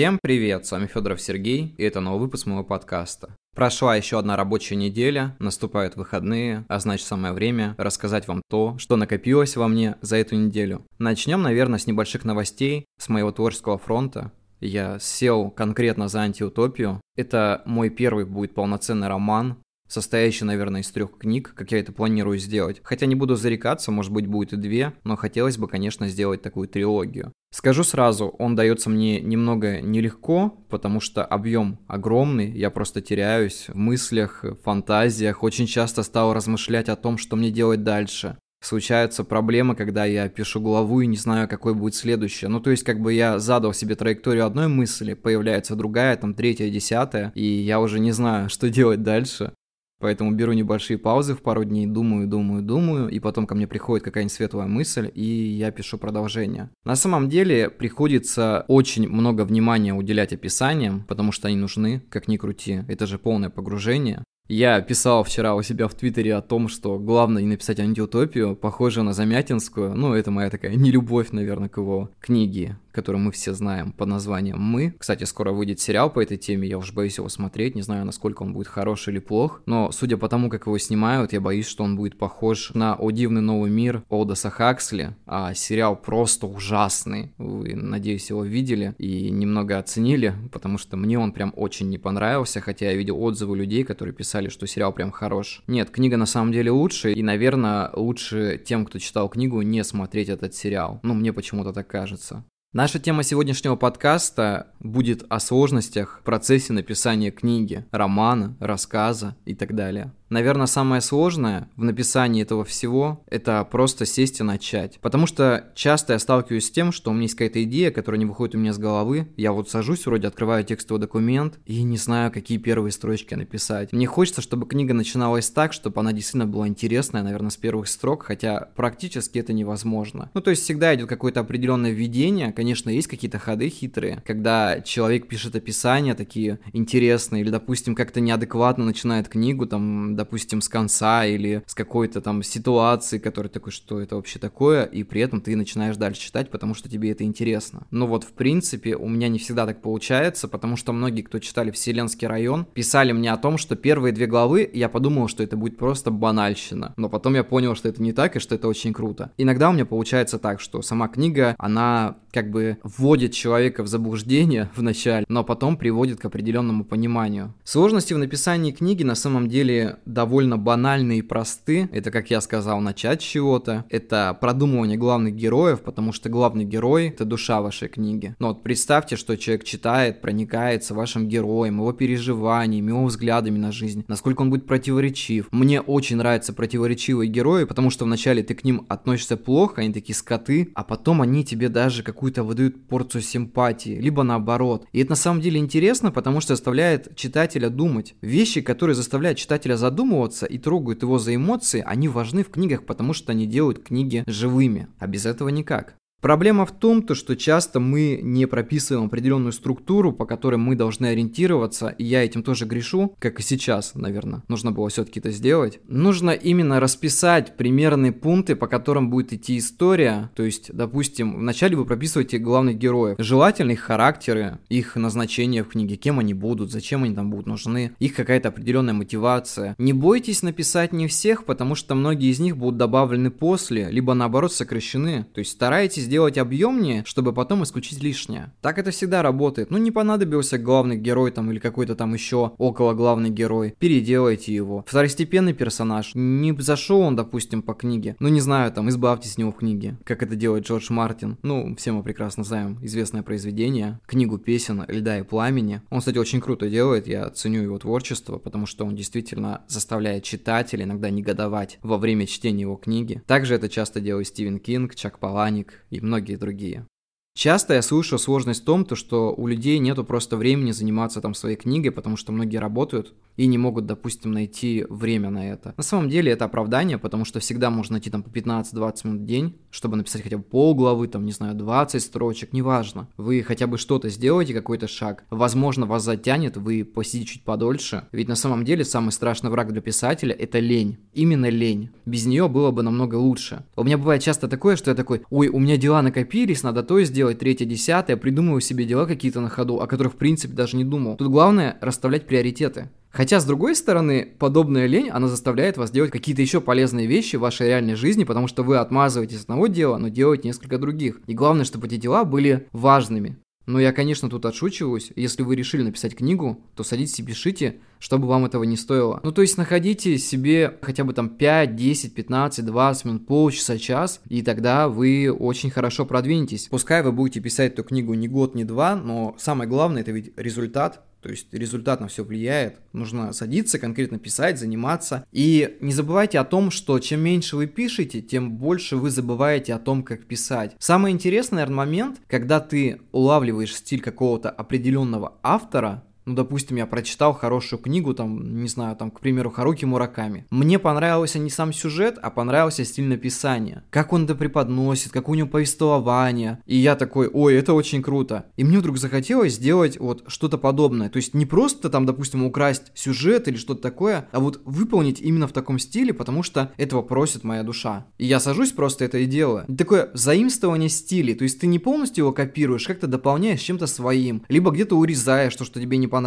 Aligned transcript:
Всем 0.00 0.18
привет, 0.22 0.64
с 0.64 0.72
вами 0.72 0.86
Федоров 0.86 1.20
Сергей, 1.20 1.74
и 1.76 1.84
это 1.84 2.00
новый 2.00 2.20
выпуск 2.20 2.46
моего 2.46 2.64
подкаста. 2.64 3.36
Прошла 3.54 3.96
еще 3.96 4.18
одна 4.18 4.34
рабочая 4.34 4.76
неделя, 4.76 5.36
наступают 5.40 5.96
выходные, 5.96 6.64
а 6.68 6.78
значит 6.78 7.06
самое 7.06 7.34
время 7.34 7.74
рассказать 7.76 8.26
вам 8.26 8.40
то, 8.48 8.78
что 8.78 8.96
накопилось 8.96 9.56
во 9.56 9.68
мне 9.68 9.96
за 10.00 10.16
эту 10.16 10.36
неделю. 10.36 10.86
Начнем, 10.98 11.42
наверное, 11.42 11.78
с 11.78 11.86
небольших 11.86 12.24
новостей 12.24 12.86
с 12.98 13.10
моего 13.10 13.30
творческого 13.30 13.76
фронта. 13.76 14.32
Я 14.60 14.98
сел 15.00 15.50
конкретно 15.50 16.08
за 16.08 16.20
антиутопию. 16.20 17.02
Это 17.14 17.60
мой 17.66 17.90
первый 17.90 18.24
будет 18.24 18.54
полноценный 18.54 19.08
роман, 19.08 19.58
состоящий, 19.90 20.44
наверное, 20.44 20.80
из 20.80 20.90
трех 20.90 21.18
книг, 21.18 21.52
как 21.54 21.72
я 21.72 21.80
это 21.80 21.92
планирую 21.92 22.38
сделать. 22.38 22.80
Хотя 22.82 23.06
не 23.06 23.14
буду 23.14 23.34
зарекаться, 23.34 23.90
может 23.90 24.12
быть, 24.12 24.26
будет 24.26 24.52
и 24.52 24.56
две, 24.56 24.94
но 25.04 25.16
хотелось 25.16 25.58
бы, 25.58 25.68
конечно, 25.68 26.08
сделать 26.08 26.42
такую 26.42 26.68
трилогию. 26.68 27.32
Скажу 27.52 27.82
сразу, 27.82 28.28
он 28.38 28.54
дается 28.54 28.88
мне 28.88 29.20
немного 29.20 29.80
нелегко, 29.80 30.50
потому 30.68 31.00
что 31.00 31.24
объем 31.24 31.80
огромный, 31.88 32.50
я 32.52 32.70
просто 32.70 33.00
теряюсь 33.00 33.66
в 33.68 33.74
мыслях, 33.74 34.44
фантазиях, 34.62 35.42
очень 35.42 35.66
часто 35.66 36.04
стал 36.04 36.32
размышлять 36.32 36.88
о 36.88 36.96
том, 36.96 37.18
что 37.18 37.34
мне 37.34 37.50
делать 37.50 37.82
дальше. 37.82 38.36
Случаются 38.62 39.24
проблемы, 39.24 39.74
когда 39.74 40.04
я 40.04 40.28
пишу 40.28 40.60
главу 40.60 41.00
и 41.00 41.06
не 41.06 41.16
знаю, 41.16 41.48
какой 41.48 41.74
будет 41.74 41.94
следующая. 41.94 42.48
Ну, 42.48 42.60
то 42.60 42.70
есть, 42.70 42.84
как 42.84 43.00
бы 43.00 43.14
я 43.14 43.38
задал 43.38 43.72
себе 43.72 43.94
траекторию 43.94 44.44
одной 44.44 44.68
мысли, 44.68 45.14
появляется 45.14 45.74
другая, 45.76 46.14
там, 46.16 46.34
третья, 46.34 46.68
десятая, 46.68 47.32
и 47.34 47.42
я 47.42 47.80
уже 47.80 47.98
не 48.00 48.12
знаю, 48.12 48.48
что 48.50 48.68
делать 48.68 49.02
дальше. 49.02 49.54
Поэтому 50.00 50.32
беру 50.32 50.52
небольшие 50.54 50.98
паузы 50.98 51.34
в 51.34 51.42
пару 51.42 51.64
дней, 51.64 51.86
думаю, 51.86 52.26
думаю, 52.26 52.62
думаю, 52.62 53.08
и 53.08 53.20
потом 53.20 53.46
ко 53.46 53.54
мне 53.54 53.66
приходит 53.66 54.02
какая-нибудь 54.04 54.32
светлая 54.32 54.66
мысль, 54.66 55.10
и 55.14 55.22
я 55.22 55.70
пишу 55.70 55.98
продолжение. 55.98 56.70
На 56.84 56.96
самом 56.96 57.28
деле 57.28 57.68
приходится 57.68 58.64
очень 58.66 59.08
много 59.08 59.44
внимания 59.44 59.92
уделять 59.94 60.32
описаниям, 60.32 61.04
потому 61.06 61.32
что 61.32 61.48
они 61.48 61.56
нужны, 61.56 62.02
как 62.08 62.28
ни 62.28 62.38
крути. 62.38 62.82
Это 62.88 63.06
же 63.06 63.18
полное 63.18 63.50
погружение. 63.50 64.24
Я 64.52 64.80
писал 64.80 65.22
вчера 65.22 65.54
у 65.54 65.62
себя 65.62 65.86
в 65.86 65.94
Твиттере 65.94 66.34
о 66.34 66.42
том, 66.42 66.66
что 66.66 66.98
главное 66.98 67.40
не 67.40 67.50
написать 67.50 67.78
антиутопию, 67.78 68.56
похожую 68.56 69.04
на 69.04 69.12
Замятинскую. 69.12 69.94
Ну, 69.94 70.12
это 70.12 70.32
моя 70.32 70.50
такая 70.50 70.74
нелюбовь, 70.74 71.30
наверное, 71.30 71.68
к 71.68 71.76
его 71.76 72.10
книге 72.20 72.76
который 72.92 73.16
мы 73.16 73.30
все 73.32 73.54
знаем 73.54 73.92
под 73.92 74.08
названием 74.08 74.60
«Мы». 74.60 74.94
Кстати, 74.98 75.24
скоро 75.24 75.52
выйдет 75.52 75.80
сериал 75.80 76.10
по 76.10 76.22
этой 76.22 76.36
теме, 76.36 76.68
я 76.68 76.78
уж 76.78 76.92
боюсь 76.92 77.18
его 77.18 77.28
смотреть, 77.28 77.74
не 77.74 77.82
знаю, 77.82 78.04
насколько 78.04 78.42
он 78.42 78.52
будет 78.52 78.68
хорош 78.68 79.08
или 79.08 79.18
плох, 79.18 79.62
но 79.66 79.90
судя 79.92 80.16
по 80.16 80.28
тому, 80.28 80.50
как 80.50 80.66
его 80.66 80.78
снимают, 80.78 81.32
я 81.32 81.40
боюсь, 81.40 81.66
что 81.66 81.84
он 81.84 81.96
будет 81.96 82.18
похож 82.18 82.72
на 82.74 82.94
«О 82.94 83.10
дивный 83.10 83.42
новый 83.42 83.70
мир» 83.70 84.02
Олдоса 84.08 84.50
Хаксли, 84.50 85.14
а 85.26 85.54
сериал 85.54 85.96
просто 85.96 86.46
ужасный. 86.46 87.32
Вы, 87.38 87.74
надеюсь, 87.74 88.30
его 88.30 88.44
видели 88.44 88.94
и 88.98 89.30
немного 89.30 89.78
оценили, 89.78 90.34
потому 90.52 90.78
что 90.78 90.96
мне 90.96 91.18
он 91.18 91.32
прям 91.32 91.52
очень 91.56 91.88
не 91.88 91.98
понравился, 91.98 92.60
хотя 92.60 92.90
я 92.90 92.96
видел 92.96 93.20
отзывы 93.22 93.56
людей, 93.56 93.84
которые 93.84 94.14
писали, 94.14 94.39
что 94.48 94.66
сериал 94.66 94.92
прям 94.92 95.10
хорош. 95.10 95.62
Нет, 95.66 95.90
книга 95.90 96.16
на 96.16 96.26
самом 96.26 96.52
деле 96.52 96.70
лучше, 96.70 97.12
и, 97.12 97.22
наверное, 97.22 97.90
лучше 97.94 98.60
тем, 98.64 98.86
кто 98.86 98.98
читал 98.98 99.28
книгу, 99.28 99.60
не 99.62 99.84
смотреть 99.84 100.28
этот 100.28 100.54
сериал. 100.54 101.00
Ну, 101.02 101.14
мне 101.14 101.32
почему-то 101.32 101.72
так 101.72 101.86
кажется. 101.86 102.44
Наша 102.72 103.00
тема 103.00 103.24
сегодняшнего 103.24 103.74
подкаста 103.74 104.68
будет 104.78 105.24
о 105.28 105.40
сложностях 105.40 106.20
в 106.20 106.24
процессе 106.24 106.72
написания 106.72 107.32
книги, 107.32 107.84
романа, 107.90 108.56
рассказа 108.60 109.36
и 109.44 109.56
так 109.56 109.74
далее. 109.74 110.12
Наверное, 110.30 110.66
самое 110.66 111.00
сложное 111.00 111.68
в 111.74 111.82
написании 111.82 112.42
этого 112.42 112.64
всего– 112.64 113.24
это 113.26 113.64
просто 113.64 114.06
сесть 114.06 114.38
и 114.38 114.44
начать. 114.44 115.00
Потому 115.00 115.26
что 115.26 115.64
часто 115.74 116.12
я 116.12 116.20
сталкиваюсь 116.20 116.66
с 116.66 116.70
тем, 116.70 116.92
что 116.92 117.10
у 117.10 117.12
меня 117.12 117.24
есть 117.24 117.34
какая-то 117.34 117.62
идея, 117.64 117.90
которая 117.90 118.20
не 118.20 118.26
выходит 118.26 118.54
у 118.54 118.58
меня 118.58 118.72
с 118.72 118.78
головы. 118.78 119.26
Я 119.36 119.50
вот 119.50 119.68
сажусь, 119.68 120.06
вроде 120.06 120.28
открываю 120.28 120.62
текстовый 120.62 121.00
документ 121.00 121.58
и 121.66 121.82
не 121.82 121.96
знаю, 121.96 122.30
какие 122.30 122.58
первые 122.58 122.92
строчки 122.92 123.34
написать. 123.34 123.92
Мне 123.92 124.06
хочется, 124.06 124.40
чтобы 124.40 124.68
книга 124.68 124.94
начиналась 124.94 125.50
так, 125.50 125.72
чтобы 125.72 126.00
она 126.00 126.12
действительно 126.12 126.46
была 126.46 126.68
интересная, 126.68 127.24
наверное, 127.24 127.50
с 127.50 127.56
первых 127.56 127.88
строк, 127.88 128.22
хотя 128.22 128.68
практически 128.76 129.40
это 129.40 129.52
невозможно. 129.52 130.30
Ну, 130.34 130.40
то 130.40 130.50
есть 130.50 130.62
всегда 130.62 130.94
идет 130.94 131.08
какое-то 131.08 131.40
определенное 131.40 131.90
введение. 131.90 132.52
Конечно, 132.52 132.88
есть 132.88 133.08
какие-то 133.08 133.40
ходы 133.40 133.68
хитрые, 133.68 134.22
когда 134.24 134.80
человек 134.80 135.26
пишет 135.26 135.56
описания 135.56 136.14
такие 136.14 136.60
интересные, 136.72 137.42
или, 137.42 137.50
допустим, 137.50 137.96
как-то 137.96 138.20
неадекватно 138.20 138.84
начинает 138.84 139.28
книгу, 139.28 139.66
там, 139.66 140.19
допустим, 140.20 140.60
с 140.60 140.68
конца 140.68 141.24
или 141.24 141.62
с 141.66 141.74
какой-то 141.74 142.20
там 142.20 142.42
ситуации, 142.42 143.18
которая 143.18 143.50
такой, 143.50 143.72
что 143.72 144.00
это 144.00 144.16
вообще 144.16 144.38
такое, 144.38 144.84
и 144.84 145.02
при 145.02 145.22
этом 145.22 145.40
ты 145.40 145.56
начинаешь 145.56 145.96
дальше 145.96 146.20
читать, 146.20 146.50
потому 146.50 146.74
что 146.74 146.90
тебе 146.90 147.10
это 147.10 147.24
интересно. 147.24 147.86
Но 147.90 148.06
вот, 148.06 148.24
в 148.24 148.32
принципе, 148.32 148.96
у 148.96 149.08
меня 149.08 149.28
не 149.28 149.38
всегда 149.38 149.66
так 149.66 149.80
получается, 149.80 150.46
потому 150.46 150.76
что 150.76 150.92
многие, 150.92 151.22
кто 151.22 151.38
читали 151.38 151.70
«Вселенский 151.70 152.28
район», 152.28 152.66
писали 152.74 153.12
мне 153.12 153.32
о 153.32 153.38
том, 153.38 153.56
что 153.56 153.76
первые 153.76 154.12
две 154.12 154.26
главы 154.26 154.70
я 154.72 154.90
подумал, 154.90 155.28
что 155.28 155.42
это 155.42 155.56
будет 155.56 155.78
просто 155.78 156.10
банальщина. 156.10 156.92
Но 156.98 157.08
потом 157.08 157.34
я 157.34 157.42
понял, 157.42 157.74
что 157.74 157.88
это 157.88 158.02
не 158.02 158.12
так, 158.12 158.36
и 158.36 158.40
что 158.40 158.54
это 158.54 158.68
очень 158.68 158.92
круто. 158.92 159.32
Иногда 159.38 159.70
у 159.70 159.72
меня 159.72 159.86
получается 159.86 160.38
так, 160.38 160.60
что 160.60 160.82
сама 160.82 161.08
книга, 161.08 161.54
она 161.58 162.16
как 162.32 162.50
бы 162.50 162.78
вводит 162.82 163.32
человека 163.32 163.82
в 163.82 163.88
заблуждение 163.88 164.70
в 164.76 164.82
начале, 164.82 165.24
но 165.28 165.44
потом 165.44 165.76
приводит 165.76 166.20
к 166.20 166.24
определенному 166.24 166.84
пониманию. 166.84 167.54
Сложности 167.64 168.14
в 168.14 168.18
написании 168.18 168.72
книги 168.72 169.02
на 169.02 169.14
самом 169.14 169.48
деле 169.48 169.98
довольно 170.06 170.58
банальны 170.58 171.18
и 171.18 171.22
просты. 171.22 171.88
Это, 171.92 172.10
как 172.10 172.30
я 172.30 172.40
сказал, 172.40 172.80
начать 172.80 173.22
с 173.22 173.24
чего-то. 173.24 173.84
Это 173.88 174.36
продумывание 174.40 174.96
главных 174.96 175.34
героев, 175.34 175.80
потому 175.80 176.12
что 176.12 176.28
главный 176.28 176.64
герой— 176.64 177.08
это 177.08 177.24
душа 177.24 177.60
вашей 177.60 177.88
книги. 177.88 178.34
Но 178.38 178.48
вот 178.48 178.62
представьте, 178.62 179.16
что 179.16 179.36
человек 179.36 179.64
читает, 179.64 180.20
проникается 180.20 180.94
вашим 180.94 181.28
героем, 181.28 181.78
его 181.78 181.92
переживаниями, 181.92 182.88
его 182.88 183.04
взглядами 183.04 183.58
на 183.58 183.72
жизнь, 183.72 184.04
насколько 184.08 184.42
он 184.42 184.50
будет 184.50 184.66
противоречив. 184.66 185.48
Мне 185.50 185.80
очень 185.80 186.16
нравятся 186.16 186.52
противоречивые 186.52 187.28
герои, 187.28 187.64
потому 187.64 187.90
что 187.90 188.04
вначале 188.04 188.42
ты 188.42 188.54
к 188.54 188.64
ним 188.64 188.86
относишься 188.88 189.36
плохо, 189.36 189.80
они 189.80 189.92
такие 189.92 190.14
скоты, 190.14 190.70
а 190.74 190.84
потом 190.84 191.22
они 191.22 191.44
тебе 191.44 191.68
даже 191.68 192.02
какую-то 192.20 192.42
выдают 192.42 192.86
порцию 192.86 193.22
симпатии, 193.22 193.98
либо 193.98 194.22
наоборот. 194.22 194.86
И 194.92 195.00
это 195.00 195.12
на 195.12 195.16
самом 195.16 195.40
деле 195.40 195.58
интересно, 195.58 196.12
потому 196.12 196.42
что 196.42 196.54
заставляет 196.54 197.16
читателя 197.16 197.70
думать. 197.70 198.14
Вещи, 198.20 198.60
которые 198.60 198.94
заставляют 198.94 199.38
читателя 199.38 199.76
задумываться 199.76 200.44
и 200.44 200.58
трогают 200.58 201.00
его 201.00 201.18
за 201.18 201.34
эмоции, 201.34 201.82
они 201.86 202.08
важны 202.08 202.44
в 202.44 202.50
книгах, 202.50 202.84
потому 202.84 203.14
что 203.14 203.32
они 203.32 203.46
делают 203.46 203.82
книги 203.82 204.22
живыми. 204.26 204.88
А 204.98 205.06
без 205.06 205.24
этого 205.24 205.48
никак. 205.48 205.94
Проблема 206.20 206.66
в 206.66 206.72
том, 206.72 207.02
то, 207.02 207.14
что 207.14 207.34
часто 207.34 207.80
мы 207.80 208.20
не 208.22 208.46
прописываем 208.46 209.06
определенную 209.06 209.52
структуру, 209.52 210.12
по 210.12 210.26
которой 210.26 210.56
мы 210.56 210.76
должны 210.76 211.06
ориентироваться, 211.06 211.88
и 211.88 212.04
я 212.04 212.22
этим 212.22 212.42
тоже 212.42 212.66
грешу, 212.66 213.14
как 213.18 213.40
и 213.40 213.42
сейчас, 213.42 213.94
наверное. 213.94 214.42
Нужно 214.48 214.70
было 214.70 214.90
все-таки 214.90 215.20
это 215.20 215.30
сделать. 215.30 215.80
Нужно 215.88 216.30
именно 216.30 216.78
расписать 216.78 217.56
примерные 217.56 218.12
пункты, 218.12 218.54
по 218.54 218.66
которым 218.66 219.08
будет 219.08 219.32
идти 219.32 219.56
история. 219.56 220.30
То 220.34 220.42
есть, 220.42 220.70
допустим, 220.74 221.38
вначале 221.38 221.76
вы 221.76 221.86
прописываете 221.86 222.38
главных 222.38 222.76
героев. 222.76 223.16
Желательно 223.18 223.72
их 223.72 223.80
характеры, 223.80 224.58
их 224.68 224.96
назначение 224.96 225.64
в 225.64 225.68
книге, 225.68 225.96
кем 225.96 226.18
они 226.18 226.34
будут, 226.34 226.70
зачем 226.70 227.04
они 227.04 227.14
там 227.14 227.30
будут 227.30 227.46
нужны, 227.46 227.92
их 227.98 228.14
какая-то 228.14 228.48
определенная 228.48 228.94
мотивация. 228.94 229.74
Не 229.78 229.94
бойтесь 229.94 230.42
написать 230.42 230.92
не 230.92 231.06
всех, 231.06 231.44
потому 231.46 231.74
что 231.74 231.94
многие 231.94 232.30
из 232.30 232.40
них 232.40 232.58
будут 232.58 232.76
добавлены 232.76 233.30
после, 233.30 233.90
либо 233.90 234.12
наоборот 234.12 234.52
сокращены. 234.52 235.24
То 235.32 235.38
есть 235.38 235.52
старайтесь 235.52 236.09
сделать 236.10 236.38
объемнее, 236.38 237.04
чтобы 237.06 237.32
потом 237.32 237.62
исключить 237.62 238.02
лишнее. 238.02 238.52
Так 238.62 238.78
это 238.78 238.90
всегда 238.90 239.22
работает. 239.22 239.70
Ну, 239.70 239.78
не 239.78 239.92
понадобился 239.92 240.58
главный 240.58 240.96
герой 240.96 241.30
там 241.30 241.52
или 241.52 241.60
какой-то 241.60 241.94
там 241.94 242.14
еще 242.14 242.50
около 242.58 242.94
главный 242.94 243.30
герой. 243.30 243.76
Переделайте 243.78 244.52
его. 244.52 244.84
Второстепенный 244.88 245.52
персонаж. 245.52 246.10
Не 246.14 246.52
зашел 246.60 247.02
он, 247.02 247.14
допустим, 247.14 247.62
по 247.62 247.74
книге. 247.74 248.16
Ну, 248.18 248.26
не 248.26 248.40
знаю, 248.40 248.72
там, 248.72 248.88
избавьтесь 248.88 249.34
от 249.34 249.38
него 249.38 249.52
в 249.52 249.58
книге. 249.58 249.98
Как 250.04 250.24
это 250.24 250.34
делает 250.34 250.66
Джордж 250.66 250.92
Мартин. 250.92 251.38
Ну, 251.44 251.76
все 251.76 251.92
мы 251.92 252.02
прекрасно 252.02 252.42
знаем 252.42 252.80
известное 252.82 253.22
произведение. 253.22 254.00
Книгу 254.06 254.38
песен 254.38 254.84
«Льда 254.88 255.20
и 255.20 255.22
пламени». 255.22 255.82
Он, 255.90 256.00
кстати, 256.00 256.18
очень 256.18 256.40
круто 256.40 256.68
делает. 256.68 257.06
Я 257.06 257.30
ценю 257.30 257.62
его 257.62 257.78
творчество, 257.78 258.38
потому 258.38 258.66
что 258.66 258.84
он 258.84 258.96
действительно 258.96 259.62
заставляет 259.68 260.24
читателя 260.24 260.82
иногда 260.82 261.08
негодовать 261.08 261.78
во 261.84 261.98
время 261.98 262.26
чтения 262.26 262.62
его 262.62 262.74
книги. 262.74 263.22
Также 263.28 263.54
это 263.54 263.68
часто 263.68 264.00
делает 264.00 264.26
Стивен 264.26 264.58
Кинг, 264.58 264.96
Чак 264.96 265.20
Паланик 265.20 265.84
и 265.90 265.99
многие 266.02 266.36
другие. 266.36 266.86
Часто 267.34 267.74
я 267.74 267.82
слышу 267.82 268.18
сложность 268.18 268.62
в 268.62 268.64
том, 268.64 268.84
то, 268.84 268.96
что 268.96 269.32
у 269.34 269.46
людей 269.46 269.78
нету 269.78 270.04
просто 270.04 270.36
времени 270.36 270.72
заниматься 270.72 271.20
там 271.20 271.34
своей 271.34 271.56
книгой, 271.56 271.92
потому 271.92 272.16
что 272.16 272.32
многие 272.32 272.58
работают, 272.58 273.14
и 273.40 273.46
не 273.46 273.56
могут, 273.56 273.86
допустим, 273.86 274.32
найти 274.32 274.84
время 274.90 275.30
на 275.30 275.50
это. 275.50 275.72
На 275.78 275.82
самом 275.82 276.10
деле 276.10 276.30
это 276.30 276.44
оправдание, 276.44 276.98
потому 276.98 277.24
что 277.24 277.40
всегда 277.40 277.70
можно 277.70 277.94
найти 277.94 278.10
там 278.10 278.22
по 278.22 278.28
15-20 278.28 279.06
минут 279.06 279.20
в 279.22 279.24
день, 279.24 279.56
чтобы 279.70 279.96
написать 279.96 280.22
хотя 280.22 280.36
бы 280.36 280.42
полглавы, 280.42 281.08
там, 281.08 281.24
не 281.24 281.32
знаю, 281.32 281.54
20 281.54 282.02
строчек, 282.02 282.52
неважно. 282.52 283.08
Вы 283.16 283.42
хотя 283.42 283.66
бы 283.66 283.78
что-то 283.78 284.10
сделаете, 284.10 284.52
какой-то 284.52 284.88
шаг. 284.88 285.24
Возможно, 285.30 285.86
вас 285.86 286.04
затянет, 286.04 286.58
вы 286.58 286.84
посидите 286.84 287.32
чуть 287.32 287.42
подольше. 287.42 288.08
Ведь 288.12 288.28
на 288.28 288.34
самом 288.34 288.62
деле 288.62 288.84
самый 288.84 289.10
страшный 289.10 289.48
враг 289.48 289.72
для 289.72 289.80
писателя– 289.80 290.34
это 290.38 290.58
лень. 290.58 290.98
Именно 291.14 291.48
лень. 291.48 291.88
Без 292.04 292.26
нее 292.26 292.46
было 292.46 292.70
бы 292.72 292.82
намного 292.82 293.14
лучше. 293.14 293.64
У 293.74 293.84
меня 293.84 293.96
бывает 293.96 294.22
часто 294.22 294.48
такое, 294.48 294.76
что 294.76 294.90
я 294.90 294.94
такой, 294.94 295.22
ой, 295.30 295.48
у 295.48 295.58
меня 295.60 295.78
дела 295.78 296.02
накопились, 296.02 296.62
надо 296.62 296.82
то 296.82 297.02
сделать, 297.04 297.38
третье, 297.38 297.64
десятое, 297.64 298.18
придумываю 298.18 298.60
себе 298.60 298.84
дела 298.84 299.06
какие-то 299.06 299.40
на 299.40 299.48
ходу, 299.48 299.80
о 299.80 299.86
которых 299.86 300.12
в 300.12 300.16
принципе 300.16 300.52
даже 300.52 300.76
не 300.76 300.84
думал. 300.84 301.16
Тут 301.16 301.28
главное 301.28 301.78
расставлять 301.80 302.26
приоритеты. 302.26 302.90
Хотя, 303.10 303.40
с 303.40 303.44
другой 303.44 303.74
стороны, 303.74 304.34
подобная 304.38 304.86
лень, 304.86 305.10
она 305.10 305.28
заставляет 305.28 305.76
вас 305.76 305.90
делать 305.90 306.10
какие-то 306.10 306.42
еще 306.42 306.60
полезные 306.60 307.06
вещи 307.06 307.36
в 307.36 307.40
вашей 307.40 307.68
реальной 307.68 307.94
жизни, 307.94 308.24
потому 308.24 308.46
что 308.46 308.62
вы 308.62 308.78
отмазываетесь 308.78 309.38
от 309.38 309.42
одного 309.44 309.66
дела, 309.66 309.98
но 309.98 310.08
делаете 310.08 310.48
несколько 310.48 310.78
других. 310.78 311.20
И 311.26 311.34
главное, 311.34 311.64
чтобы 311.64 311.86
эти 311.86 311.96
дела 311.96 312.24
были 312.24 312.68
важными. 312.72 313.36
Но 313.66 313.78
я, 313.78 313.92
конечно, 313.92 314.28
тут 314.28 314.46
отшучиваюсь. 314.46 315.12
Если 315.14 315.42
вы 315.42 315.54
решили 315.54 315.82
написать 315.82 316.16
книгу, 316.16 316.64
то 316.74 316.82
садитесь 316.82 317.20
и 317.20 317.22
пишите, 317.22 317.76
чтобы 317.98 318.26
вам 318.26 318.44
этого 318.44 318.64
не 318.64 318.76
стоило. 318.76 319.20
Ну, 319.22 319.30
то 319.30 319.42
есть 319.42 319.58
находите 319.58 320.18
себе 320.18 320.78
хотя 320.82 321.04
бы 321.04 321.12
там 321.12 321.28
5, 321.28 321.76
10, 321.76 322.14
15, 322.14 322.64
20 322.64 323.04
минут, 323.04 323.26
полчаса, 323.26 323.78
час, 323.78 324.22
и 324.28 324.42
тогда 324.42 324.88
вы 324.88 325.30
очень 325.30 325.70
хорошо 325.70 326.04
продвинетесь. 326.04 326.68
Пускай 326.68 327.02
вы 327.02 327.12
будете 327.12 327.40
писать 327.40 327.74
эту 327.74 327.84
книгу 327.84 328.14
не 328.14 328.26
год, 328.26 328.54
не 328.54 328.64
два, 328.64 328.96
но 328.96 329.36
самое 329.38 329.68
главное 329.68 330.02
это 330.02 330.10
ведь 330.10 330.32
результат, 330.36 331.04
то 331.22 331.28
есть 331.28 331.52
результат 331.52 332.00
на 332.00 332.08
все 332.08 332.24
влияет. 332.24 332.78
Нужно 332.92 333.32
садиться, 333.32 333.78
конкретно 333.78 334.18
писать, 334.18 334.58
заниматься. 334.58 335.26
И 335.32 335.76
не 335.80 335.92
забывайте 335.92 336.38
о 336.38 336.44
том, 336.44 336.70
что 336.70 336.98
чем 336.98 337.20
меньше 337.20 337.56
вы 337.56 337.66
пишете, 337.66 338.20
тем 338.20 338.52
больше 338.52 338.96
вы 338.96 339.10
забываете 339.10 339.74
о 339.74 339.78
том, 339.78 340.02
как 340.02 340.26
писать. 340.26 340.74
Самый 340.78 341.12
интересный, 341.12 341.56
наверное, 341.56 341.76
момент, 341.76 342.20
когда 342.26 342.60
ты 342.60 343.00
улавливаешь 343.12 343.74
стиль 343.74 344.00
какого-то 344.00 344.50
определенного 344.50 345.38
автора, 345.42 346.04
ну, 346.30 346.36
допустим, 346.36 346.76
я 346.76 346.86
прочитал 346.86 347.34
хорошую 347.34 347.80
книгу, 347.80 348.14
там, 348.14 348.62
не 348.62 348.68
знаю, 348.68 348.94
там, 348.94 349.10
к 349.10 349.18
примеру, 349.18 349.50
Харуки 349.50 349.84
Мураками. 349.84 350.46
Мне 350.50 350.78
понравился 350.78 351.40
не 351.40 351.50
сам 351.50 351.72
сюжет, 351.72 352.18
а 352.22 352.30
понравился 352.30 352.84
стиль 352.84 353.06
написания. 353.06 353.82
Как 353.90 354.12
он 354.12 354.24
это 354.24 354.36
преподносит, 354.36 355.10
как 355.10 355.28
у 355.28 355.34
него 355.34 355.48
повествование. 355.48 356.60
И 356.66 356.76
я 356.76 356.94
такой, 356.94 357.26
ой, 357.26 357.56
это 357.56 357.74
очень 357.74 358.00
круто. 358.00 358.46
И 358.56 358.62
мне 358.62 358.78
вдруг 358.78 358.98
захотелось 358.98 359.54
сделать 359.54 359.98
вот 359.98 360.22
что-то 360.28 360.56
подобное. 360.56 361.08
То 361.08 361.16
есть 361.16 361.34
не 361.34 361.46
просто 361.46 361.90
там, 361.90 362.06
допустим, 362.06 362.44
украсть 362.44 362.92
сюжет 362.94 363.48
или 363.48 363.56
что-то 363.56 363.82
такое, 363.82 364.28
а 364.30 364.38
вот 364.38 364.60
выполнить 364.64 365.20
именно 365.20 365.48
в 365.48 365.52
таком 365.52 365.80
стиле, 365.80 366.14
потому 366.14 366.44
что 366.44 366.70
этого 366.76 367.02
просит 367.02 367.42
моя 367.42 367.64
душа. 367.64 368.06
И 368.18 368.26
я 368.26 368.38
сажусь 368.38 368.70
просто 368.70 369.04
это 369.04 369.18
и 369.18 369.26
делаю. 369.26 369.66
Такое 369.76 370.10
заимствование 370.14 370.90
стилей. 370.90 371.34
То 371.34 371.42
есть 371.42 371.58
ты 371.58 371.66
не 371.66 371.80
полностью 371.80 372.22
его 372.22 372.32
копируешь, 372.32 372.86
как-то 372.86 373.08
дополняешь 373.08 373.62
чем-то 373.62 373.88
своим. 373.88 374.44
Либо 374.48 374.70
где-то 374.70 374.96
урезаешь 374.96 375.56
то, 375.56 375.64
что 375.64 375.80
тебе 375.80 375.96
не 375.96 376.06
понравилось, 376.06 376.19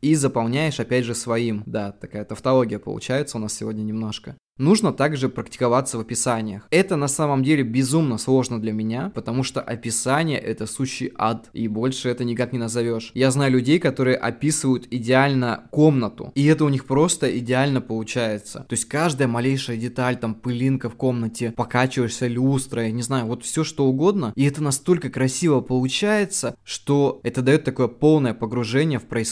и 0.00 0.14
заполняешь 0.14 0.80
опять 0.80 1.04
же 1.04 1.14
своим. 1.14 1.62
Да, 1.66 1.92
такая 1.92 2.24
тавтология 2.24 2.78
получается 2.78 3.38
у 3.38 3.40
нас 3.40 3.54
сегодня 3.54 3.82
немножко. 3.82 4.36
Нужно 4.58 4.92
также 4.92 5.30
практиковаться 5.30 5.96
в 5.96 6.02
описаниях. 6.02 6.68
Это 6.70 6.96
на 6.96 7.08
самом 7.08 7.42
деле 7.42 7.62
безумно 7.62 8.18
сложно 8.18 8.60
для 8.60 8.72
меня, 8.72 9.10
потому 9.14 9.44
что 9.44 9.62
описание 9.62 10.38
это 10.38 10.66
сущий 10.66 11.10
ад, 11.16 11.48
и 11.54 11.68
больше 11.68 12.10
это 12.10 12.22
никак 12.24 12.52
не 12.52 12.58
назовешь. 12.58 13.12
Я 13.14 13.30
знаю 13.30 13.52
людей, 13.52 13.78
которые 13.78 14.16
описывают 14.16 14.86
идеально 14.90 15.64
комнату, 15.70 16.32
и 16.34 16.44
это 16.44 16.66
у 16.66 16.68
них 16.68 16.84
просто 16.84 17.36
идеально 17.38 17.80
получается. 17.80 18.66
То 18.68 18.74
есть 18.74 18.84
каждая 18.84 19.26
малейшая 19.26 19.78
деталь, 19.78 20.16
там 20.16 20.34
пылинка 20.34 20.90
в 20.90 20.96
комнате, 20.96 21.52
покачиваешься 21.56 22.26
люстрой, 22.26 22.92
не 22.92 23.02
знаю, 23.02 23.26
вот 23.26 23.44
все 23.44 23.64
что 23.64 23.86
угодно, 23.86 24.34
и 24.36 24.44
это 24.44 24.62
настолько 24.62 25.08
красиво 25.08 25.62
получается, 25.62 26.56
что 26.62 27.20
это 27.22 27.40
дает 27.40 27.64
такое 27.64 27.88
полное 27.88 28.34
погружение 28.34 28.98
в 28.98 29.06
происходящее 29.06 29.31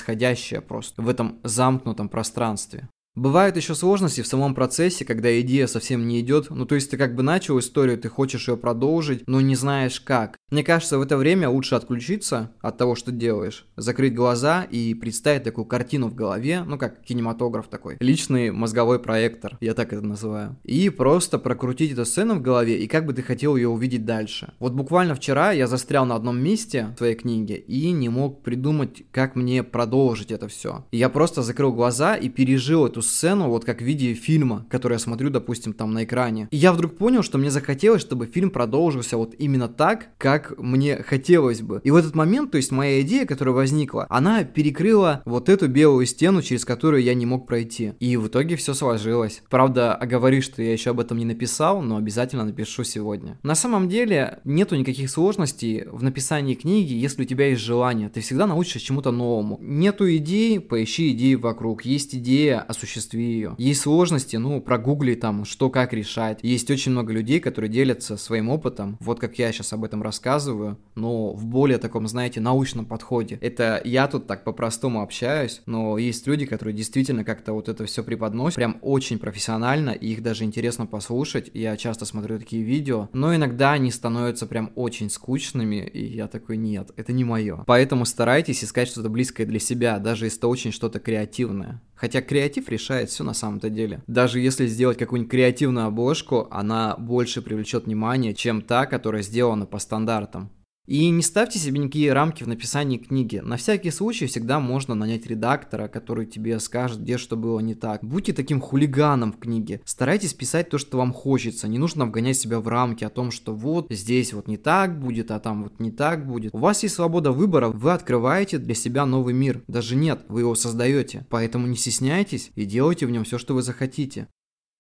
просто, 0.61 1.03
в 1.03 1.09
этом 1.09 1.39
замкнутом 1.45 2.09
пространстве. 2.09 2.89
Бывают 3.17 3.57
еще 3.57 3.75
сложности 3.75 4.21
в 4.21 4.27
самом 4.29 4.55
процессе, 4.55 5.05
когда 5.05 5.41
идея 5.41 5.67
совсем 5.67 6.07
не 6.07 6.21
идет, 6.21 6.49
ну 6.49 6.65
то 6.65 6.77
есть 6.77 6.93
ты 6.93 6.97
как 6.97 7.17
бы 7.17 7.25
начал 7.25 7.59
историю, 7.59 7.99
ты 7.99 8.09
хочешь 8.09 8.47
ее 8.47 8.57
продолжить, 8.57 9.25
но 9.27 9.41
не 9.41 9.57
знаешь 9.57 10.01
как. 10.01 10.37
Мне 10.53 10.63
кажется, 10.63 10.97
в 10.97 11.03
это 11.03 11.17
время 11.17 11.49
лучше 11.49 11.75
отключиться 11.75 12.53
от 12.61 12.79
того, 12.79 12.95
что 12.95 13.11
делаешь, 13.11 13.67
закрыть 13.77 14.15
глаза 14.15 14.63
и 14.63 14.95
представить 14.95 15.43
такую 15.43 15.65
картину 15.65 16.09
в 16.09 16.15
голове, 16.15 16.63
ну 16.65 16.79
как 16.79 17.03
кинематограф 17.03 17.67
такой, 17.67 17.97
личный 17.99 18.53
мозговой 18.53 19.01
проектор, 19.01 19.59
я 19.61 19.75
так 19.75 19.93
это 19.93 20.03
называю, 20.03 20.57
и 20.63 20.89
просто 20.89 21.41
прокрутить 21.41 21.93
эту 21.93 22.05
сцену 22.05 22.37
в 22.37 22.43
голове 22.43 22.79
и 22.79 22.87
как 22.87 23.07
бы 23.07 23.13
ты 23.13 23.23
хотел 23.23 23.57
ее 23.57 23.69
увидеть 23.69 24.05
дальше. 24.05 24.53
Вот 24.61 24.73
буквально 24.75 25.17
вчера 25.17 25.51
я 25.51 25.67
застрял 25.67 26.07
на 26.07 26.15
одном 26.15 26.41
месте 26.41 26.91
в 26.95 26.99
твоей 26.99 27.17
книге 27.17 27.57
и 27.57 27.91
не 27.91 28.09
мог 28.09 28.45
придумать, 28.45 29.03
как 29.11 29.35
мне 29.35 29.65
продолжить 29.65 30.31
это 30.31 30.47
все. 30.47 30.85
Я 30.93 31.09
просто 31.09 31.43
закрыл 31.43 31.73
глаза 31.73 32.15
и 32.15 32.29
пережил 32.29 32.87
эту 32.87 33.00
эту 33.01 33.09
сцену 33.09 33.49
вот 33.49 33.65
как 33.65 33.79
в 33.81 33.85
виде 33.85 34.15
фильма, 34.15 34.67
который 34.69 34.95
я 34.95 34.99
смотрю, 34.99 35.31
допустим, 35.31 35.73
там 35.73 35.93
на 35.93 36.05
экране. 36.05 36.49
И 36.51 36.57
я 36.57 36.73
вдруг 36.73 36.97
понял, 36.97 37.23
что 37.23 37.39
мне 37.39 37.51
захотелось, 37.51 38.03
чтобы 38.03 38.27
фильм 38.27 38.51
продолжился 38.51 39.17
вот 39.17 39.35
именно 39.39 39.69
так, 39.69 40.09
как 40.19 40.59
мне 40.59 41.03
хотелось 41.03 41.63
бы. 41.63 41.81
И 41.85 41.91
в 41.91 41.97
этот 41.97 42.15
момент, 42.15 42.51
то 42.51 42.57
есть 42.57 42.71
моя 42.71 43.01
идея, 43.01 43.27
которая 43.27 43.55
возникла, 43.55 44.07
она 44.11 44.45
перекрыла 44.45 45.23
вот 45.25 45.49
эту 45.49 45.69
белую 45.69 46.07
стену, 46.07 46.43
через 46.43 46.65
которую 46.65 47.03
я 47.03 47.15
не 47.15 47.27
мог 47.27 47.47
пройти. 47.47 47.93
И 48.01 48.17
в 48.17 48.27
итоге 48.27 48.57
все 48.57 48.75
сложилось. 48.75 49.43
Правда, 49.49 49.95
оговорюсь, 49.95 50.45
что 50.45 50.63
я 50.63 50.73
еще 50.73 50.91
об 50.91 51.01
этом 51.01 51.19
не 51.19 51.25
написал, 51.25 51.83
но 51.83 51.97
обязательно 51.97 52.45
напишу 52.45 52.85
сегодня. 52.85 53.39
На 53.43 53.55
самом 53.55 53.89
деле, 53.89 54.41
нету 54.45 54.77
никаких 54.77 55.11
сложностей 55.11 55.85
в 55.91 56.03
написании 56.03 56.55
книги, 56.55 56.93
если 56.93 57.23
у 57.23 57.27
тебя 57.27 57.49
есть 57.49 57.63
желание. 57.63 58.09
Ты 58.09 58.21
всегда 58.21 58.47
научишься 58.47 58.81
чему-то 58.81 59.11
новому. 59.11 59.59
Нету 59.61 60.05
идеи, 60.17 60.59
поищи 60.59 61.13
идеи 61.13 61.35
вокруг. 61.35 61.85
Есть 61.85 62.15
идея, 62.15 62.61
осуществи 62.61 62.90
осуществи 62.91 63.25
ее. 63.25 63.55
Есть 63.59 63.83
сложности, 63.83 64.37
ну, 64.37 64.61
прогугли 64.61 65.15
там, 65.15 65.45
что 65.45 65.71
как 65.71 65.93
решать. 65.93 66.41
Есть 66.43 66.71
очень 66.71 66.93
много 66.93 67.13
людей, 67.13 67.41
которые 67.41 67.71
делятся 67.71 68.17
своим 68.17 68.49
опытом, 68.49 68.97
вот 69.01 69.21
как 69.21 69.39
я 69.39 69.53
сейчас 69.53 69.73
об 69.73 69.85
этом 69.85 70.03
рассказываю, 70.03 70.79
но 70.95 71.33
в 71.33 71.47
более 71.47 71.79
таком, 71.79 72.09
знаете, 72.09 72.41
научном 72.41 72.87
подходе. 72.87 73.39
Это 73.41 73.81
я 73.85 74.09
тут 74.09 74.27
так 74.27 74.45
по-простому 74.45 75.03
общаюсь, 75.03 75.63
но 75.67 75.99
есть 75.99 76.27
люди, 76.27 76.47
которые 76.47 76.75
действительно 76.75 77.25
как-то 77.25 77.53
вот 77.53 77.69
это 77.69 77.85
все 77.87 78.03
преподносят, 78.03 78.57
прям 78.57 78.79
очень 78.83 79.19
профессионально, 79.19 79.91
и 79.91 80.09
их 80.09 80.23
даже 80.23 80.45
интересно 80.45 80.87
послушать. 80.87 81.51
Я 81.55 81.77
часто 81.77 82.05
смотрю 82.05 82.39
такие 82.39 82.63
видео, 82.63 83.09
но 83.13 83.35
иногда 83.35 83.73
они 83.73 83.91
становятся 83.91 84.47
прям 84.47 84.73
очень 84.75 85.11
скучными, 85.11 85.87
и 85.87 86.05
я 86.05 86.27
такой, 86.27 86.57
нет, 86.57 86.91
это 86.97 87.13
не 87.13 87.25
мое. 87.25 87.65
Поэтому 87.67 88.05
старайтесь 88.05 88.65
искать 88.65 88.89
что-то 88.89 89.09
близкое 89.09 89.47
для 89.47 89.61
себя, 89.61 89.99
даже 89.99 90.27
если 90.27 90.39
это 90.39 90.49
очень 90.49 90.73
что-то 90.73 90.99
креативное. 91.01 91.83
Хотя 92.01 92.23
креатив 92.23 92.71
решает 92.71 93.11
все 93.11 93.25
на 93.25 93.35
самом-то 93.35 93.69
деле. 93.69 94.03
Даже 94.07 94.41
если 94.41 94.67
сделать 94.67 94.97
какую-нибудь 94.97 95.31
креативную 95.31 95.87
обложку, 95.87 96.49
она 96.51 96.97
больше 96.97 97.43
привлечет 97.43 97.85
внимание, 97.85 98.33
чем 98.33 98.63
та, 98.63 98.87
которая 98.87 99.21
сделана 99.21 99.67
по 99.67 99.79
стандартам. 99.79 100.51
И 100.91 101.09
не 101.09 101.23
ставьте 101.23 101.61
себе 101.61 101.79
никакие 101.79 102.13
рамки 102.13 102.43
в 102.43 102.49
написании 102.49 102.99
книги. 102.99 103.37
На 103.37 103.57
всякий 103.57 103.93
случай 103.93 104.27
всегда 104.27 104.59
можно 104.59 104.97
нанять 104.97 105.25
редактора, 105.25 105.87
который 105.87 106.27
тебе 106.27 106.59
скажет, 106.59 107.01
где 107.01 107.17
что 107.17 107.37
было 107.37 107.61
не 107.61 107.77
так. 107.77 108.03
Будьте 108.03 108.33
таким 108.33 108.61
хулиганом 108.61 109.33
в 109.33 109.39
книге. 109.39 109.83
Старайтесь 109.85 110.35
писать 110.35 110.69
то, 110.69 110.79
что 110.79 110.99
вам 110.99 111.13
хочется. 111.13 111.69
Не 111.69 111.79
нужно 111.79 112.07
вгонять 112.07 112.39
себя 112.39 112.59
в 112.59 112.67
рамки 112.67 113.05
о 113.05 113.09
том, 113.09 113.31
что 113.31 113.55
вот 113.55 113.87
здесь 113.89 114.33
вот 114.33 114.49
не 114.49 114.57
так 114.57 114.99
будет, 114.99 115.31
а 115.31 115.39
там 115.39 115.63
вот 115.63 115.79
не 115.79 115.93
так 115.93 116.27
будет. 116.27 116.53
У 116.53 116.59
вас 116.59 116.83
есть 116.83 116.97
свобода 116.97 117.31
выбора, 117.31 117.69
вы 117.69 117.93
открываете 117.93 118.59
для 118.59 118.75
себя 118.75 119.07
новый 119.07 119.33
мир. 119.33 119.63
Даже 119.69 119.95
нет, 119.95 120.25
вы 120.27 120.41
его 120.41 120.57
создаете. 120.57 121.25
Поэтому 121.31 121.69
не 121.69 121.77
стесняйтесь 121.77 122.51
и 122.57 122.65
делайте 122.65 123.07
в 123.07 123.13
нем 123.13 123.23
все, 123.23 123.39
что 123.39 123.55
вы 123.55 123.63
захотите. 123.63 124.27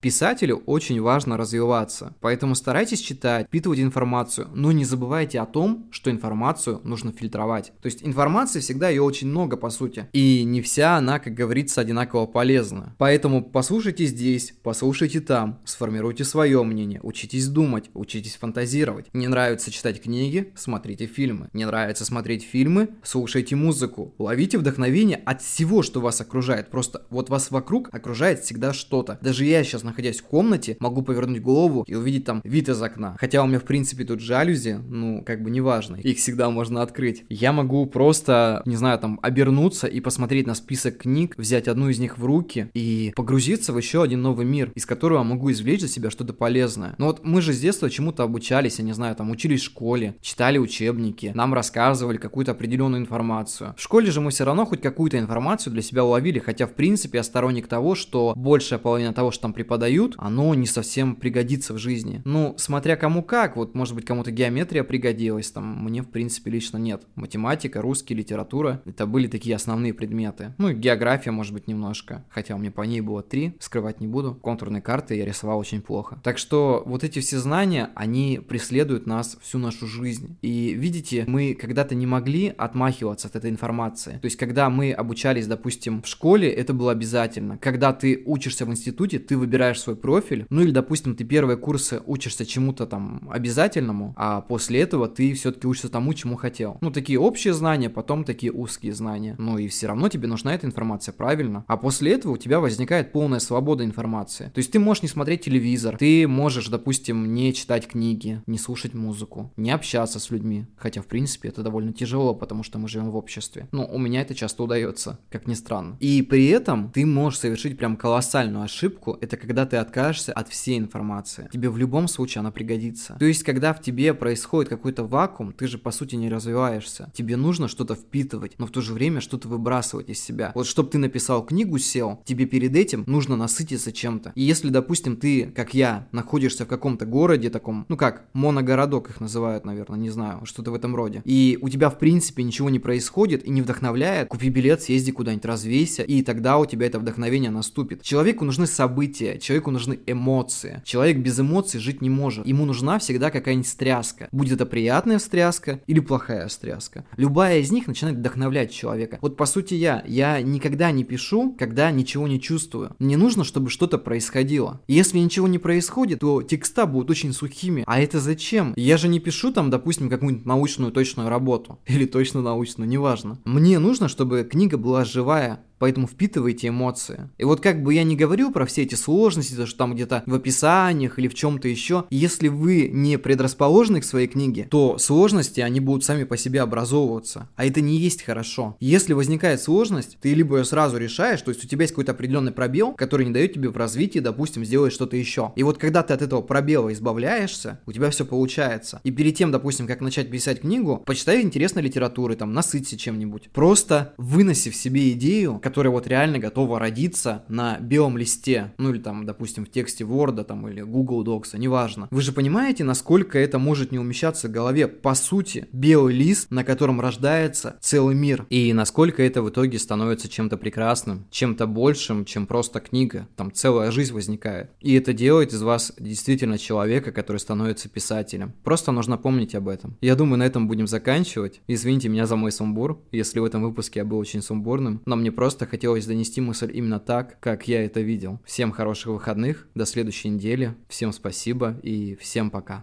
Писателю 0.00 0.62
очень 0.64 0.99
важно 1.02 1.37
развиваться, 1.37 2.14
поэтому 2.21 2.54
старайтесь 2.54 3.00
читать, 3.00 3.47
впитывать 3.47 3.80
информацию, 3.80 4.49
но 4.54 4.73
не 4.73 4.87
забывайте 4.87 5.38
о 5.40 5.45
том, 5.45 5.88
что 5.90 6.11
информацию 6.11 6.80
нужно 6.85 7.12
фильтровать. 7.12 7.75
То 7.83 7.87
есть 7.87 8.02
информации 8.02 8.61
всегда 8.61 8.88
ее 8.88 9.02
очень 9.02 9.28
много 9.28 9.59
по 9.59 9.69
сути, 9.69 10.09
и 10.14 10.42
не 10.45 10.62
вся 10.62 10.97
она, 10.97 11.19
как 11.19 11.35
говорится, 11.35 11.83
одинаково 11.83 12.25
полезна. 12.25 12.95
Поэтому 12.97 13.45
послушайте 13.45 14.07
здесь, 14.07 14.54
послушайте 14.62 15.21
там, 15.21 15.61
сформируйте 15.66 16.25
свое 16.25 16.62
мнение, 16.62 17.00
учитесь 17.02 17.49
думать, 17.49 17.90
учитесь 17.92 18.37
фантазировать. 18.37 19.12
Не 19.12 19.28
нравится 19.28 19.71
читать 19.71 20.00
книги, 20.00 20.50
смотрите 20.57 21.04
фильмы. 21.04 21.50
Не 21.52 21.66
нравится 21.66 22.07
смотреть 22.07 22.42
фильмы, 22.42 22.88
слушайте 23.02 23.54
музыку. 23.54 24.14
Ловите 24.19 24.57
вдохновение 24.57 25.21
от 25.26 25.42
всего, 25.42 25.83
что 25.83 26.00
вас 26.00 26.23
окружает. 26.23 26.71
Просто 26.71 27.07
вот 27.11 27.28
вас 27.28 27.50
вокруг 27.50 27.90
окружает 27.92 28.40
всегда 28.40 28.73
что-то. 28.73 29.19
Даже 29.21 29.45
я 29.45 29.62
сейчас 29.62 29.83
находясь 29.91 30.21
в 30.21 30.25
комнате, 30.25 30.77
могу 30.81 31.03
повернуть 31.03 31.43
голову 31.43 31.85
и 31.87 31.95
увидеть 31.95 32.25
там 32.25 32.41
вид 32.45 32.69
из 32.69 32.83
окна. 32.83 33.17
Хотя 33.21 33.43
у 33.43 33.47
меня, 33.47 33.59
в 33.59 33.65
принципе, 33.65 34.05
тут 34.05 34.21
жалюзи, 34.21 34.81
ну, 34.89 35.23
как 35.25 35.43
бы 35.43 35.51
неважно, 35.51 35.97
их 35.97 36.19
всегда 36.19 36.51
можно 36.51 36.83
открыть. 36.83 37.25
Я 37.29 37.53
могу 37.53 37.87
просто, 37.87 38.63
не 38.65 38.77
знаю, 38.77 38.99
там, 38.99 39.19
обернуться 39.23 39.87
и 39.87 40.01
посмотреть 40.01 40.47
на 40.47 40.55
список 40.55 40.99
книг, 40.99 41.35
взять 41.37 41.69
одну 41.69 41.89
из 41.89 41.99
них 41.99 42.19
в 42.19 42.25
руки 42.25 42.71
и 42.75 43.13
погрузиться 43.17 43.73
в 43.73 43.79
еще 43.79 44.03
один 44.03 44.23
новый 44.23 44.47
мир, 44.47 44.73
из 44.75 44.87
которого 44.87 45.23
могу 45.23 45.51
извлечь 45.51 45.81
для 45.81 45.89
себя 45.89 46.11
что-то 46.11 46.33
полезное. 46.33 46.95
Но 46.99 47.07
вот 47.07 47.25
мы 47.25 47.43
же 47.43 47.53
с 47.53 47.61
детства 47.61 47.91
чему-то 47.91 48.23
обучались, 48.23 48.79
я 48.79 48.85
не 48.85 48.93
знаю, 48.93 49.17
там, 49.17 49.31
учились 49.31 49.61
в 49.61 49.65
школе, 49.65 50.15
читали 50.21 50.59
учебники, 50.59 51.33
нам 51.35 51.55
рассказывали 51.55 52.17
какую-то 52.17 52.53
определенную 52.53 53.03
информацию. 53.03 53.75
В 53.77 53.83
школе 53.83 54.11
же 54.11 54.21
мы 54.21 54.31
все 54.31 54.45
равно 54.45 54.65
хоть 54.65 54.81
какую-то 54.81 55.19
информацию 55.19 55.73
для 55.73 55.83
себя 55.83 56.05
уловили, 56.05 56.39
хотя, 56.39 56.67
в 56.67 56.75
принципе, 56.75 57.19
я 57.19 57.25
сторонник 57.25 57.67
того, 57.67 57.95
что 57.95 58.35
большая 58.37 58.79
половина 58.79 59.13
того, 59.13 59.31
что 59.31 59.43
там 59.43 59.53
преподают, 59.81 60.15
оно 60.19 60.55
не 60.55 60.67
совсем 60.67 61.17
пригодится 61.17 61.75
в 61.75 61.79
жизни. 61.79 62.21
Ну, 62.25 62.55
смотря 62.59 62.97
кому 62.97 63.23
как, 63.23 63.57
вот, 63.57 63.75
может 63.75 63.95
быть, 63.95 64.05
кому-то 64.05 64.31
геометрия 64.31 64.85
пригодилась, 64.85 65.51
там, 65.51 65.85
мне, 65.85 66.03
в 66.03 66.09
принципе, 66.09 66.51
лично 66.51 66.77
нет. 66.77 67.03
Математика, 67.15 67.81
русский, 67.81 68.15
литература, 68.15 68.83
это 68.85 69.07
были 69.07 69.27
такие 69.27 69.57
основные 69.57 69.95
предметы. 69.95 70.55
Ну, 70.59 70.69
и 70.69 70.75
география, 70.75 71.31
может 71.31 71.55
быть, 71.55 71.67
немножко, 71.67 72.25
хотя 72.29 72.55
у 72.55 72.59
меня 72.59 72.71
по 72.71 72.83
ней 72.83 73.01
было 73.01 73.23
три, 73.23 73.55
скрывать 73.59 74.01
не 74.01 74.07
буду. 74.07 74.35
Контурные 74.35 74.83
карты 74.83 75.15
я 75.15 75.25
рисовал 75.25 75.59
очень 75.59 75.81
плохо. 75.81 76.21
Так 76.23 76.39
что 76.39 76.83
вот 76.87 77.05
эти 77.05 77.21
все 77.21 77.39
знания, 77.39 77.91
они 77.95 78.41
преследуют 78.47 79.07
нас 79.07 79.39
всю 79.41 79.59
нашу 79.59 79.87
жизнь. 79.87 80.37
И 80.43 80.75
видите, 80.75 81.25
мы 81.27 81.55
когда-то 81.55 81.95
не 81.95 82.07
могли 82.07 82.53
отмахиваться 82.57 83.29
от 83.29 83.37
этой 83.37 83.51
информации. 83.51 84.19
То 84.21 84.27
есть, 84.27 84.37
когда 84.37 84.69
мы 84.69 84.93
обучались, 84.93 85.47
допустим, 85.47 86.03
в 86.03 86.07
школе, 86.07 86.51
это 86.51 86.75
было 86.75 86.93
обязательно. 86.93 87.57
Когда 87.59 87.93
ты 87.93 88.23
учишься 88.27 88.67
в 88.67 88.71
институте, 88.71 89.19
ты 89.19 89.37
выбираешь 89.37 89.70
свой 89.79 89.97
профиль, 89.97 90.47
ну 90.50 90.62
или, 90.62 90.71
допустим, 90.71 91.15
ты 91.15 91.25
первые 91.25 91.57
курсы 91.57 92.00
учишься 92.07 92.45
чему-то 92.45 92.87
там 92.87 93.29
обязательному, 93.31 94.15
а 94.17 94.41
после 94.41 94.81
этого 94.81 95.09
ты 95.09 95.33
все-таки 95.35 95.67
учишься 95.67 95.89
тому, 95.89 96.15
чему 96.15 96.37
хотел. 96.37 96.79
Ну, 96.81 96.91
такие 96.91 97.19
общие 97.19 97.53
знания, 97.53 97.91
потом 97.91 98.25
такие 98.25 98.53
узкие 98.53 98.93
знания. 98.93 99.35
Ну 99.39 99.59
и 99.59 99.69
все 99.69 99.87
равно 99.87 100.09
тебе 100.09 100.29
нужна 100.29 100.55
эта 100.55 100.67
информация, 100.67 101.12
правильно? 101.12 101.65
А 101.69 101.77
после 101.77 102.12
этого 102.12 102.33
у 102.33 102.37
тебя 102.37 102.61
возникает 102.61 103.12
полная 103.12 103.39
свобода 103.39 103.85
информации. 103.85 104.50
То 104.55 104.59
есть 104.59 104.73
ты 104.73 104.79
можешь 104.79 105.03
не 105.03 105.09
смотреть 105.09 105.43
телевизор, 105.43 105.97
ты 105.99 106.27
можешь, 106.27 106.69
допустим, 106.69 107.33
не 107.35 107.53
читать 107.55 107.87
книги, 107.87 108.43
не 108.47 108.59
слушать 108.59 108.95
музыку, 108.95 109.53
не 109.57 109.71
общаться 109.71 110.19
с 110.19 110.31
людьми. 110.31 110.67
Хотя, 110.77 111.03
в 111.03 111.07
принципе, 111.07 111.49
это 111.49 111.62
довольно 111.62 111.93
тяжело, 111.93 112.35
потому 112.35 112.62
что 112.62 112.79
мы 112.79 112.89
живем 112.89 113.11
в 113.11 113.17
обществе. 113.17 113.69
Но 113.73 113.87
у 113.87 113.99
меня 113.99 114.23
это 114.23 114.35
часто 114.35 114.62
удается, 114.62 115.19
как 115.31 115.47
ни 115.47 115.55
странно. 115.55 115.97
И 116.00 116.23
при 116.23 116.47
этом 116.49 116.91
ты 116.91 117.07
можешь 117.07 117.41
совершить 117.41 117.79
прям 117.79 117.97
колоссальную 117.97 118.65
ошибку, 118.65 119.19
это 119.21 119.37
когда 119.37 119.60
ты 119.67 119.76
откажешься 119.76 120.33
от 120.33 120.49
всей 120.49 120.79
информации. 120.79 121.49
Тебе 121.52 121.71
в 121.71 121.79
любом 121.79 122.09
случае 122.09 122.40
она 122.40 122.50
пригодится. 122.50 123.17
То 123.19 123.25
есть, 123.25 123.43
когда 123.43 123.73
в 123.73 123.81
тебе 123.81 124.14
происходит 124.14 124.69
какой-то 124.69 125.05
вакуум, 125.05 125.52
ты 125.52 125.67
же 125.67 125.79
по 125.79 125.90
сути 125.90 126.17
не 126.17 126.29
развиваешься. 126.29 127.11
Тебе 127.14 127.37
нужно 127.37 127.69
что-то 127.69 127.95
впитывать, 127.95 128.55
но 128.59 128.67
в 128.67 128.71
то 128.71 128.81
же 128.81 128.93
время 128.93 129.21
что-то 129.21 129.49
выбрасывать 129.49 130.09
из 130.09 130.23
себя. 130.23 130.52
Вот 130.55 130.67
чтобы 130.67 130.90
ты 130.90 130.99
написал 130.99 131.45
книгу, 131.45 131.79
сел, 131.79 132.21
тебе 132.25 132.47
перед 132.47 132.76
этим 132.76 133.05
нужно 133.07 133.37
насытиться 133.37 133.93
чем-то. 133.93 134.33
И 134.35 134.43
если, 134.43 134.69
допустим, 134.69 135.17
ты, 135.17 135.47
как 135.47 135.75
я, 135.75 136.09
находишься 136.12 136.64
в 136.64 136.69
каком-то 136.69 137.07
городе 137.07 137.50
таком, 137.50 137.87
ну 137.88 137.97
как, 137.97 138.25
моногородок 138.33 139.11
их 139.11 139.21
называют, 139.21 139.64
наверное, 139.64 139.99
не 139.99 140.11
знаю, 140.11 140.45
что-то 140.45 140.71
в 140.71 140.75
этом 140.75 140.95
роде, 140.97 141.23
и 141.25 141.59
у 141.61 141.69
тебя, 141.69 141.90
в 141.90 141.99
принципе, 141.99 142.43
ничего 142.43 142.71
не 142.71 142.79
происходит 142.79 143.45
и 143.45 143.50
не 143.50 143.62
вдохновляет, 143.62 144.29
купи 144.29 144.49
билет, 144.49 144.83
съезди 144.83 145.12
куда-нибудь, 145.12 145.45
развейся, 145.45 146.02
и 146.02 146.23
тогда 146.23 146.59
у 146.59 146.67
тебя 146.67 146.87
это 146.87 146.99
вдохновение 146.99 147.50
наступит. 147.50 148.02
Человеку 148.02 148.45
нужны 148.45 148.67
события, 148.67 149.38
человеку 149.50 149.73
нужны 149.73 149.99
эмоции. 150.07 150.80
Человек 150.85 151.19
без 151.19 151.40
эмоций 151.40 151.80
жить 151.80 152.02
не 152.02 152.09
может. 152.09 152.47
Ему 152.47 152.66
нужна 152.66 153.00
всегда 153.00 153.33
какая-нибудь 153.33 153.66
стряска. 153.66 154.28
Будет 154.30 154.52
это 154.52 154.64
приятная 154.64 155.19
встряска 155.19 155.80
или 155.88 155.99
плохая 155.99 156.47
встряска. 156.47 157.04
Любая 157.16 157.59
из 157.59 157.73
них 157.73 157.88
начинает 157.88 158.19
вдохновлять 158.19 158.71
человека. 158.71 159.19
Вот 159.21 159.37
по 159.37 159.47
сути 159.47 159.75
я, 159.75 160.04
я 160.07 160.40
никогда 160.40 160.92
не 160.92 161.02
пишу, 161.02 161.57
когда 161.59 161.90
ничего 161.90 162.28
не 162.28 162.40
чувствую. 162.40 162.95
Мне 163.00 163.16
нужно, 163.16 163.42
чтобы 163.42 163.71
что-то 163.71 163.99
происходило. 163.99 164.80
если 164.87 165.19
ничего 165.19 165.49
не 165.49 165.59
происходит, 165.59 166.21
то 166.21 166.42
текста 166.42 166.87
будут 166.87 167.11
очень 167.11 167.33
сухими. 167.33 167.83
А 167.88 168.00
это 168.00 168.21
зачем? 168.21 168.73
Я 168.76 168.99
же 168.99 169.09
не 169.09 169.19
пишу 169.19 169.52
там, 169.52 169.69
допустим, 169.69 170.09
какую-нибудь 170.09 170.47
научную 170.47 170.92
точную 170.92 171.28
работу. 171.28 171.80
Или 171.88 172.07
точно 172.07 172.40
научную, 172.40 172.88
неважно. 172.88 173.40
Мне 173.45 173.80
нужно, 173.80 174.07
чтобы 174.07 174.45
книга 174.45 174.78
была 174.78 175.04
живая, 175.04 175.59
поэтому 175.81 176.07
впитывайте 176.07 176.69
эмоции. 176.69 177.29
И 177.39 177.45
вот 177.45 177.61
как 177.61 177.83
бы 177.83 177.95
я 177.95 178.05
не 178.05 178.15
говорил 178.15 178.53
про 178.53 178.67
все 178.67 178.83
эти 178.83 178.95
сложности, 178.95 179.55
то, 179.55 179.67
что 179.67 179.79
там 179.79 179.95
где-то 179.95 180.23
в 180.27 180.35
описаниях 180.35 181.19
или 181.19 181.27
в 181.27 181.35
чем-то 181.35 181.67
еще, 181.67 182.05
если 182.11 182.47
вы 182.47 182.89
не 182.93 183.19
предрасположены 183.19 184.01
к 184.01 184.05
своей 184.05 184.29
книге, 184.29 184.69
то 184.71 184.99
сложности, 184.99 185.61
они 185.61 185.81
будут 185.81 186.05
сами 186.05 186.25
по 186.25 186.37
себе 186.37 186.61
образовываться. 186.61 187.49
А 187.57 187.65
это 187.65 187.81
не 187.81 187.97
есть 187.97 188.23
хорошо. 188.23 188.77
Если 188.79 189.15
возникает 189.15 189.61
сложность, 189.61 190.19
ты 190.21 190.35
либо 190.35 190.59
ее 190.59 190.65
сразу 190.65 190.99
решаешь, 190.99 191.41
то 191.43 191.51
есть 191.51 191.65
у 191.65 191.67
тебя 191.67 191.83
есть 191.83 191.95
какой-то 191.95 192.13
определенный 192.13 192.53
пробел, 192.53 192.93
который 192.93 193.27
не 193.27 193.33
дает 193.33 193.55
тебе 193.55 193.71
в 193.71 193.77
развитии, 193.77 194.19
допустим, 194.19 194.65
сделать 194.65 194.93
что-то 194.93 195.17
еще. 195.17 195.53
И 195.57 195.63
вот 195.63 195.79
когда 195.79 196.03
ты 196.03 196.13
от 196.13 196.21
этого 196.21 196.43
пробела 196.43 196.93
избавляешься, 196.93 197.81
у 197.87 197.93
тебя 197.93 198.11
все 198.11 198.27
получается. 198.27 199.01
И 199.03 199.11
перед 199.11 199.35
тем, 199.35 199.51
допустим, 199.51 199.87
как 199.87 200.03
начать 200.03 200.31
писать 200.31 200.61
книгу, 200.61 201.03
почитай 201.07 201.41
интересной 201.41 201.83
литературы, 201.83 202.37
там, 202.37 202.53
насыться 202.53 202.99
чем-нибудь. 202.99 203.49
Просто 203.55 204.13
выноси 204.19 204.71
в 204.71 204.77
себе 204.77 205.13
идею, 205.13 205.59
которая 205.71 205.93
вот 205.93 206.09
реально 206.09 206.41
готова 206.41 206.81
родиться 206.81 207.45
на 207.47 207.79
белом 207.79 208.19
листе, 208.19 208.73
ну 208.77 208.91
или 208.91 208.99
там, 208.99 209.25
допустим, 209.25 209.65
в 209.65 209.71
тексте 209.71 210.03
Word 210.03 210.43
там 210.43 210.67
или 210.67 210.81
Google 210.81 211.25
Docs, 211.25 211.57
неважно. 211.57 212.09
Вы 212.11 212.23
же 212.23 212.33
понимаете, 212.33 212.83
насколько 212.83 213.39
это 213.39 213.61
может 213.61 213.93
не 213.93 214.00
умещаться 214.00 214.49
в 214.49 214.50
голове? 214.50 214.89
По 214.89 215.15
сути, 215.15 215.69
белый 215.71 216.12
лист, 216.12 216.50
на 216.50 216.65
котором 216.65 217.00
рождается 217.00 217.77
целый 217.81 218.17
мир. 218.17 218.47
И 218.50 218.73
насколько 218.73 219.23
это 219.23 219.43
в 219.43 219.50
итоге 219.50 219.79
становится 219.79 220.29
чем-то 220.29 220.57
прекрасным, 220.57 221.29
чем-то 221.31 221.69
большим, 221.69 222.25
чем 222.25 222.49
просто 222.49 222.81
книга. 222.81 223.29
Там 223.37 223.53
целая 223.53 223.93
жизнь 223.93 224.12
возникает. 224.12 224.73
И 224.81 224.95
это 224.95 225.12
делает 225.12 225.53
из 225.53 225.62
вас 225.62 225.93
действительно 226.00 226.59
человека, 226.59 227.12
который 227.12 227.37
становится 227.37 227.89
писателем. 227.89 228.55
Просто 228.65 228.91
нужно 228.91 229.19
помнить 229.19 229.55
об 229.55 229.69
этом. 229.69 229.97
Я 230.00 230.17
думаю, 230.17 230.41
на 230.41 230.47
этом 230.47 230.67
будем 230.67 230.89
заканчивать. 230.89 231.61
Извините 231.69 232.09
меня 232.09 232.27
за 232.27 232.35
мой 232.35 232.50
сумбур, 232.50 233.00
если 233.12 233.39
в 233.39 233.45
этом 233.45 233.62
выпуске 233.62 234.00
я 234.00 234.05
был 234.05 234.19
очень 234.19 234.43
сумбурным, 234.43 235.00
но 235.07 235.15
мне 235.15 235.31
просто 235.31 235.60
просто 235.61 235.76
хотелось 235.76 236.07
донести 236.07 236.40
мысль 236.40 236.71
именно 236.73 236.99
так, 236.99 237.38
как 237.38 237.69
я 237.69 237.85
это 237.85 238.00
видел. 238.00 238.40
Всем 238.47 238.73
хороших 238.73 239.09
выходных, 239.09 239.69
до 239.75 239.85
следующей 239.85 240.31
недели, 240.31 240.75
всем 240.88 241.12
спасибо 241.12 241.79
и 241.83 242.17
всем 242.17 242.50
пока. 242.50 242.83